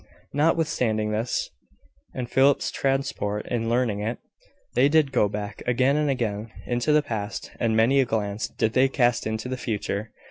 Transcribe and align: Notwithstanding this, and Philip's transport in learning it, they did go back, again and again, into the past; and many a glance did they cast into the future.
Notwithstanding 0.33 1.11
this, 1.11 1.51
and 2.15 2.27
Philip's 2.27 2.71
transport 2.71 3.45
in 3.45 3.69
learning 3.69 3.99
it, 3.99 4.17
they 4.73 4.89
did 4.89 5.11
go 5.11 5.29
back, 5.29 5.61
again 5.67 5.95
and 5.95 6.09
again, 6.09 6.51
into 6.65 6.91
the 6.91 7.03
past; 7.03 7.51
and 7.59 7.77
many 7.77 7.99
a 7.99 8.05
glance 8.05 8.47
did 8.47 8.73
they 8.73 8.87
cast 8.89 9.27
into 9.27 9.47
the 9.47 9.57
future. 9.57 10.11